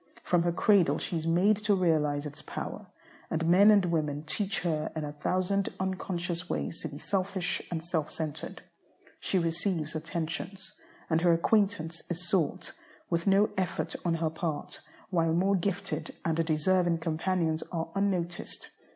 [0.23, 2.87] From her cradle she is made to realize its power,
[3.29, 7.83] and men and women teach her in a thousand unconscious ways to be selfish and
[7.83, 8.63] self centred.
[9.19, 10.73] She receives attentions,
[11.07, 12.71] and her acquaintance is sought,
[13.11, 18.69] with no effort on her part, while more gifted and deserving companions are unnoticed.